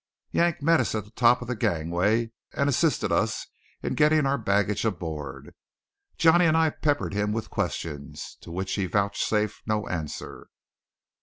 Yank 0.31 0.63
met 0.63 0.79
us 0.79 0.95
at 0.95 1.03
the 1.03 1.11
top 1.11 1.43
of 1.43 1.47
the 1.47 1.55
gangway, 1.55 2.31
and 2.53 2.67
assisted 2.67 3.11
us 3.11 3.45
in 3.83 3.93
getting 3.93 4.25
our 4.25 4.39
baggage 4.39 4.83
aboard. 4.83 5.53
Johnny 6.17 6.45
and 6.45 6.57
I 6.57 6.71
peppered 6.71 7.13
him 7.13 7.31
with 7.31 7.51
questions, 7.51 8.35
to 8.41 8.49
which 8.49 8.73
he 8.73 8.87
vouchsafed 8.87 9.61
no 9.67 9.87
answer. 9.89 10.47